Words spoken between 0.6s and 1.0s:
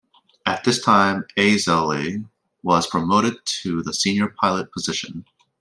this